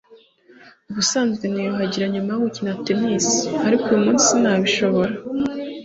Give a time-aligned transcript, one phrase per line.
[0.89, 3.27] Ubusanzwe niyuhagira nyuma yo gukina tennis
[3.67, 5.11] ariko uyumunsi sinabishobora